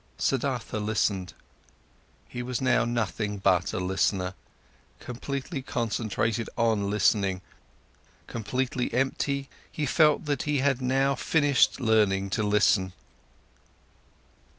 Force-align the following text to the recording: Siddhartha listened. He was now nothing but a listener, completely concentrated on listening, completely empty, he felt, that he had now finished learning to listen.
Siddhartha 0.17 0.79
listened. 0.79 1.35
He 2.27 2.41
was 2.41 2.59
now 2.59 2.85
nothing 2.85 3.37
but 3.37 3.71
a 3.71 3.77
listener, 3.79 4.33
completely 4.99 5.61
concentrated 5.61 6.49
on 6.57 6.89
listening, 6.89 7.43
completely 8.25 8.91
empty, 8.95 9.47
he 9.71 9.85
felt, 9.85 10.25
that 10.25 10.41
he 10.41 10.57
had 10.57 10.81
now 10.81 11.13
finished 11.13 11.79
learning 11.79 12.31
to 12.31 12.41
listen. 12.41 12.93